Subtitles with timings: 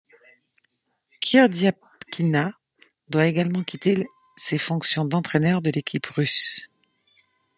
[1.19, 2.53] Kirdyapkina
[3.09, 6.71] doit également quitter ses fonctions d’entraîneur de l'équipe russe.